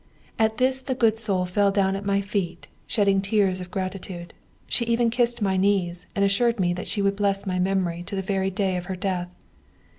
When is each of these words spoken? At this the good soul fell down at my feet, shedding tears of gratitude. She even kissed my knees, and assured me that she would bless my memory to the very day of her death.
At 0.39 0.57
this 0.57 0.81
the 0.81 0.95
good 0.95 1.19
soul 1.19 1.45
fell 1.45 1.69
down 1.69 1.95
at 1.95 2.03
my 2.03 2.21
feet, 2.21 2.65
shedding 2.87 3.21
tears 3.21 3.61
of 3.61 3.69
gratitude. 3.69 4.33
She 4.65 4.83
even 4.85 5.11
kissed 5.11 5.43
my 5.43 5.57
knees, 5.57 6.07
and 6.15 6.25
assured 6.25 6.59
me 6.59 6.73
that 6.73 6.87
she 6.87 7.03
would 7.03 7.15
bless 7.15 7.45
my 7.45 7.59
memory 7.59 8.01
to 8.07 8.15
the 8.15 8.23
very 8.23 8.49
day 8.49 8.77
of 8.77 8.85
her 8.85 8.95
death. 8.95 9.29